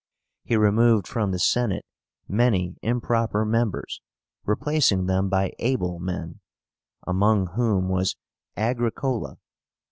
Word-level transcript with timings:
He 0.43 0.57
removed 0.57 1.05
from 1.05 1.29
the 1.29 1.37
Senate 1.37 1.85
many 2.27 2.75
improper 2.81 3.45
members, 3.45 4.01
replacing 4.45 5.05
them 5.05 5.29
by 5.29 5.53
able 5.59 5.99
men, 5.99 6.39
among 7.05 7.49
whom 7.55 7.87
was 7.87 8.15
AGRICOLA. 8.57 9.37